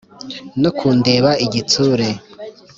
no 0.61 0.69
kundeba 0.77 1.31
igitsure 1.45 2.07